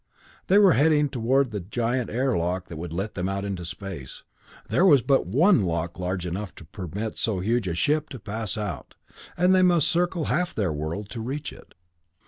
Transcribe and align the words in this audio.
They 0.47 0.57
were 0.57 0.73
heading 0.73 1.09
toward 1.09 1.51
the 1.51 1.59
giant 1.59 2.09
airlock 2.09 2.69
that 2.69 2.77
would 2.77 2.91
let 2.91 3.13
them 3.13 3.29
out 3.29 3.45
into 3.45 3.63
space. 3.63 4.23
There 4.67 4.83
was 4.83 5.03
but 5.03 5.27
one 5.27 5.61
lock 5.63 5.99
large 5.99 6.25
enough 6.25 6.55
to 6.55 6.65
permit 6.65 7.19
so 7.19 7.39
huge 7.39 7.67
a 7.67 7.75
ship 7.75 8.09
to 8.09 8.19
pass 8.19 8.57
out, 8.57 8.95
and 9.37 9.53
they 9.53 9.61
must 9.61 9.87
circle 9.87 10.25
half 10.25 10.55
their 10.55 10.73
world 10.73 11.09
to 11.09 11.21
reach 11.21 11.53
it. 11.53 11.75